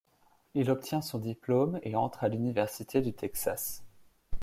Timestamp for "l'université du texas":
2.27-3.83